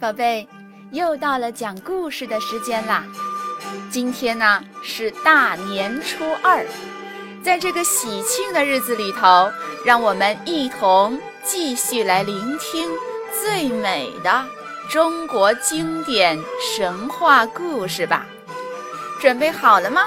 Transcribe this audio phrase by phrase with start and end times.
[0.00, 0.48] 宝贝，
[0.90, 3.04] 又到了讲故事的时间啦！
[3.90, 6.66] 今天呢是大年初二，
[7.42, 9.50] 在这个喜庆的日子里头，
[9.84, 12.88] 让我们一同继续来聆听
[13.40, 14.44] 最美的
[14.90, 16.38] 中国经典
[16.76, 18.26] 神话故事吧。
[19.20, 20.02] 准备好了吗？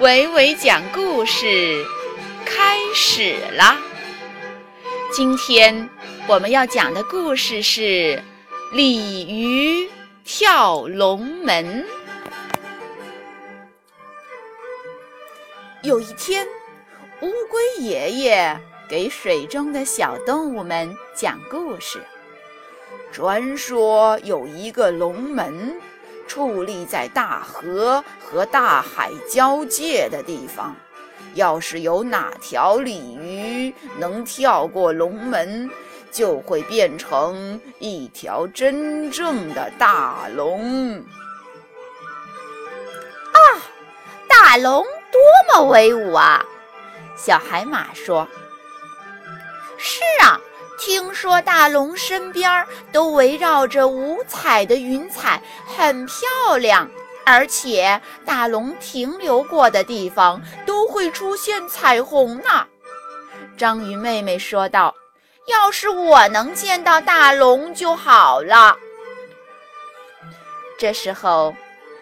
[0.00, 1.84] 伟伟讲故事
[2.44, 3.78] 开始啦！
[5.12, 5.88] 今天
[6.26, 8.22] 我们要讲的故事是
[8.72, 9.86] 鲤鱼
[10.24, 11.84] 跳龙门。
[15.82, 16.46] 有一天，
[17.20, 18.58] 乌龟爷爷
[18.88, 22.02] 给水中的小动物们讲故事。
[23.12, 25.78] 传说有一个龙门，
[26.26, 30.74] 矗立在大河和大海交界的地方。
[31.34, 35.68] 要是有哪条鲤鱼能跳过龙门，
[36.14, 40.94] 就会变成一条真正的大龙。
[43.32, 43.38] 啊，
[44.28, 45.20] 大龙多
[45.52, 46.40] 么威武啊！
[47.16, 48.26] 小海马说
[49.76, 50.40] ：“是啊，
[50.78, 56.88] 听说大龙身边都围绕着五彩的云彩，很漂亮。”
[57.26, 62.66] 而且大龙停留过的地方都会出现彩虹呢，
[63.56, 64.94] 章鱼妹妹说道
[65.46, 68.76] ：“要是我能见到大龙就好了。”
[70.78, 71.54] 这时候，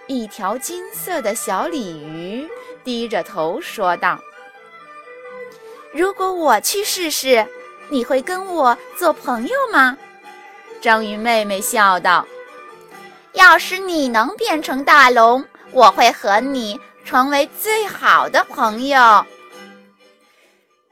[0.06, 2.48] 一条金色的小鲤鱼
[2.82, 4.18] 低着头说道
[5.92, 7.46] ：“如果我去试试，
[7.88, 9.96] 你会跟我做朋友吗？”
[10.80, 12.26] 章鱼妹妹笑道。
[13.34, 19.24] 要是你能变成大龙，我会和你成为最好的朋友。”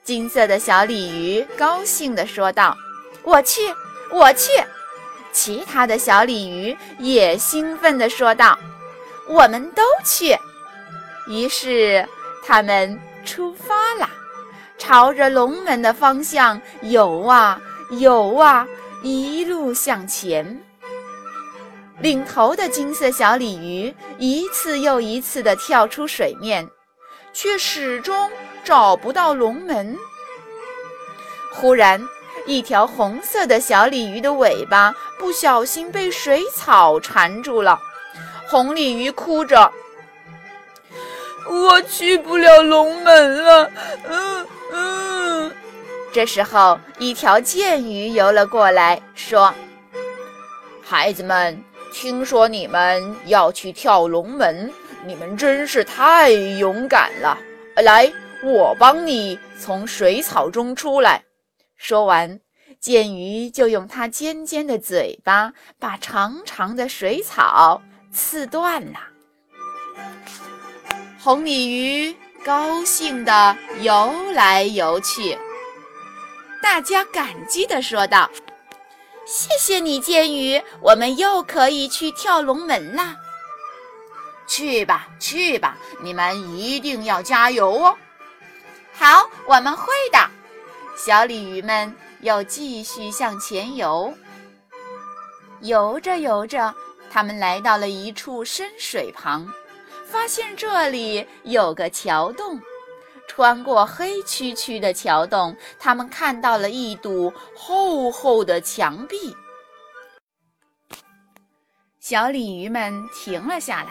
[0.03, 2.77] 金色的小鲤鱼高兴地说道。
[3.23, 3.61] “我去，
[4.11, 4.51] 我去！”
[5.33, 8.59] 其他的小鲤鱼也兴奋地说道
[9.29, 10.37] ：“我们都去！”
[11.29, 12.05] 于是
[12.45, 14.09] 他们出发了，
[14.79, 18.67] 朝着龙门的方向游啊游啊，
[19.03, 20.61] 一路向前。
[22.01, 26.67] 领头的金色小鲤鱼一次又一次地跳出水面，
[27.33, 28.31] 却始终
[28.65, 29.97] 找不到龙门。
[31.53, 32.01] 忽然，
[32.47, 37.79] 一条红色的小鲤鱼的尾巴不小心被水草缠住了。
[38.49, 39.71] 红鲤鱼哭着
[41.49, 43.71] ：“我去不了龙门了。”
[44.09, 45.53] 嗯嗯。
[46.13, 49.53] 这时候，一条剑鱼游了过来，说
[50.83, 51.63] ：“孩子们。”
[51.93, 54.73] 听说你们要去跳龙门，
[55.07, 57.39] 你们真是太勇敢了！
[57.77, 58.13] 来，
[58.43, 61.25] 我帮你从水草中出来。
[61.77, 62.41] 说完，
[62.79, 67.81] 剑鱼就用它尖尖的嘴巴把长长的水草
[68.13, 68.99] 刺断了。
[71.23, 75.39] 红鲤鱼高兴地游来游去，
[76.63, 78.31] 大家感激地说道。
[79.27, 83.17] 谢谢你，剑鱼，我们又可以去跳龙门啦！
[84.51, 87.97] 去吧，去吧，你们一定要加油哦！
[88.93, 90.19] 好，我们会的。
[90.97, 94.13] 小鲤鱼们又继续向前游。
[95.61, 96.75] 游着游着，
[97.09, 99.47] 他们来到了一处深水旁，
[100.05, 102.61] 发现这里有个桥洞。
[103.29, 109.33] 穿过黑黢黢的桥洞，他们看到了一堵厚厚的墙壁。
[112.01, 113.91] 小鲤鱼们停了下来，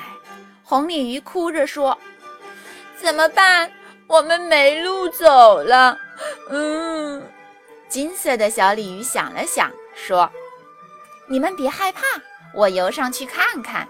[0.69, 1.97] 红鲤鱼哭着说
[2.95, 3.71] ：“怎么办？
[4.05, 5.97] 我们没路走了。”
[6.51, 7.27] 嗯，
[7.87, 10.31] 金色的小鲤鱼想了想，说
[11.25, 12.03] ：“你们别害怕，
[12.53, 13.87] 我游上去看看。”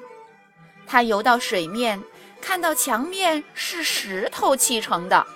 [0.87, 2.01] 它游到水面，
[2.39, 5.27] 看到墙面是石头砌成的。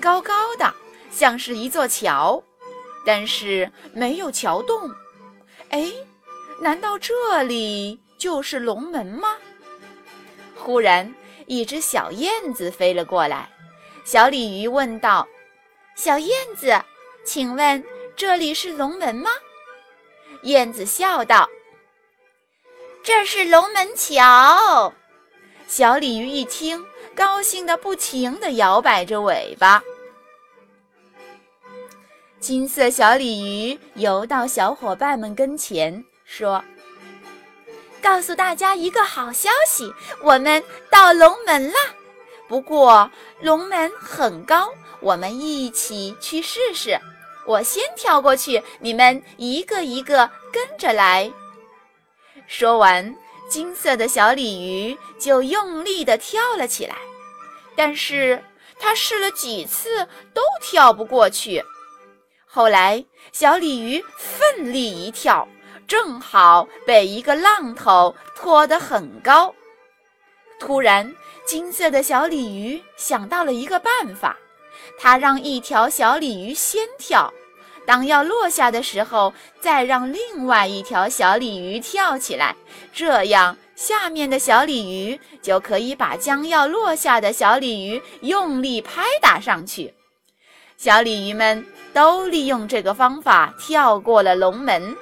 [0.00, 0.72] 高高的，
[1.10, 2.40] 像是一座桥，
[3.04, 4.88] 但是没有桥洞。
[5.70, 5.92] 哎，
[6.60, 9.30] 难道这里就是龙门吗？
[10.62, 11.14] 忽然，
[11.46, 13.50] 一只小燕子飞了过来。
[14.04, 15.26] 小鲤鱼问道
[15.96, 16.80] ：“小燕子，
[17.24, 17.84] 请问
[18.16, 19.30] 这里是龙门吗？”
[20.44, 21.48] 燕子笑道
[23.02, 24.92] ：“这是龙门桥。”
[25.66, 26.84] 小鲤鱼一听。
[27.14, 29.82] 高兴的不停地摇摆着尾巴。
[32.40, 36.64] 金色小鲤鱼游到小伙伴们跟前，说
[38.02, 41.78] ：“告诉大家一个好消息，我们到龙门了。
[42.48, 43.10] 不过
[43.40, 44.68] 龙门很高，
[45.00, 46.98] 我们一起去试试。
[47.46, 51.32] 我先跳过去，你们一个一个跟着来。”
[52.46, 53.16] 说完，
[53.48, 56.96] 金色的小鲤鱼就用力地跳了起来，
[57.74, 58.42] 但是
[58.78, 61.64] 它试了几次都跳不过去。
[62.46, 63.02] 后来，
[63.32, 65.48] 小鲤鱼奋力一跳，
[65.92, 69.54] 正好被一个浪头拖得很高。
[70.58, 74.34] 突然，金色的小鲤鱼想到了一个办法，
[74.98, 77.30] 它让一条小鲤鱼先跳。
[77.84, 82.56] 当要落下的时候，再让另外一条小鲤鱼跳起来，
[82.94, 89.92] 这样下面的小鲤鱼就可以把将要落下的小鲤鱼用力拍打上去。
[90.78, 91.62] 小鲤鱼们
[91.92, 94.96] 都利用这个方法跳过了龙门。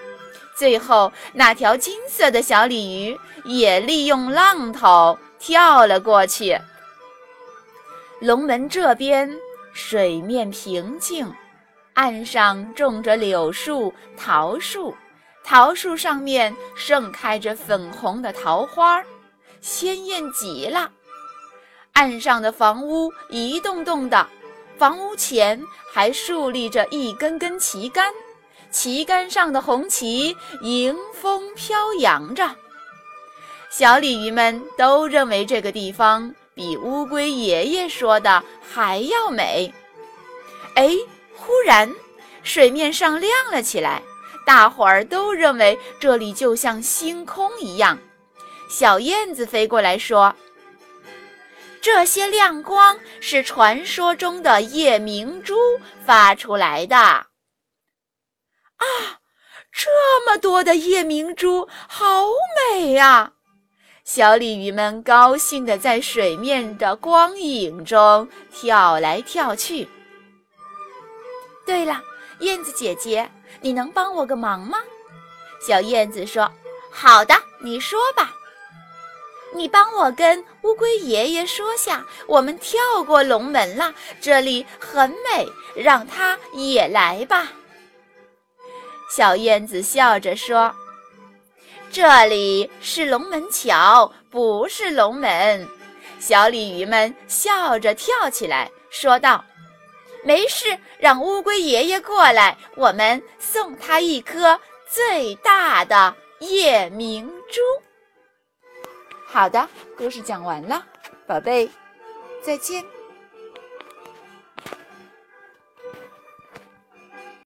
[0.61, 6.55] 最后，那条金色的小鲤鱼也利用浪头跳了过去。
[8.21, 9.35] 龙门这边
[9.73, 11.33] 水面平静。
[11.95, 14.95] 岸上种着柳树、桃树，
[15.43, 19.03] 桃树上面盛开着粉红的桃花，
[19.63, 20.91] 鲜艳极了。
[21.95, 24.27] 岸上的房屋一栋栋的，
[24.77, 25.59] 房屋前
[25.91, 28.13] 还竖立着一根根旗杆，
[28.71, 32.51] 旗杆上的红旗迎风飘扬着。
[33.71, 39.73] 小鲤鱼们都认为这个地方比乌龟爷爷说的还要美。
[40.75, 40.97] 哎。
[41.43, 41.91] 忽然，
[42.43, 44.03] 水面上亮了起来，
[44.45, 47.99] 大伙儿都认为这里就像星空一样。
[48.69, 50.37] 小燕子飞过来说
[51.81, 55.57] ：“这些亮光是传说中的夜明珠
[56.05, 57.25] 发出来的。”
[58.81, 59.21] 啊，
[59.73, 59.89] 这
[60.27, 62.25] 么多的夜明珠，好
[62.73, 63.33] 美呀！
[64.05, 69.89] 小鲤鱼们高兴地在水面的光影中跳来跳去。
[71.65, 72.03] 对了，
[72.41, 73.31] 燕子姐姐，
[73.61, 74.79] 你能帮我个忙吗？
[75.65, 76.51] 小燕子说
[76.91, 78.33] ：“好的，你说吧。
[79.55, 85.47] 你帮我跟乌龟爷爷说下，我们跳过龙门了，这里很美，
[85.77, 87.53] 让他也来吧。”
[89.11, 90.73] 小燕子笑着说
[91.91, 95.67] ：“这里是龙门桥，不是龙门。”
[96.21, 99.45] 小鲤鱼们笑着跳起来，说道。
[100.23, 107.61] 没事，让乌龟爷爷过来，我们送他一颗最大的夜明珠。
[109.27, 110.85] 好的，故事讲完了，
[111.27, 111.69] 宝贝，
[112.45, 112.85] 再见。